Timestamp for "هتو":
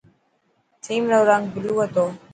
1.81-2.05